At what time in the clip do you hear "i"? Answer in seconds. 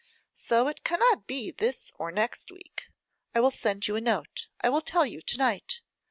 3.35-3.39, 4.59-4.67